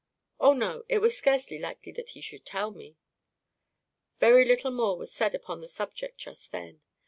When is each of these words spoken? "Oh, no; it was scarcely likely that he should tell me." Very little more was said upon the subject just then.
"Oh, 0.39 0.53
no; 0.53 0.83
it 0.89 0.97
was 0.97 1.15
scarcely 1.15 1.59
likely 1.59 1.91
that 1.91 2.09
he 2.17 2.21
should 2.21 2.43
tell 2.43 2.71
me." 2.71 2.97
Very 4.19 4.45
little 4.45 4.71
more 4.71 4.97
was 4.97 5.13
said 5.13 5.35
upon 5.35 5.61
the 5.61 5.69
subject 5.69 6.17
just 6.17 6.51
then. 6.51 6.81